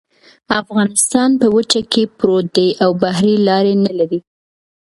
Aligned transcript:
افغانستان 0.61 1.29
په 1.39 1.47
وچه 1.55 1.81
کې 1.91 2.03
پروت 2.17 2.45
دی 2.55 2.67
او 2.83 2.91
بحري 3.03 3.35
لارې 3.47 3.73
نلري 3.85 4.19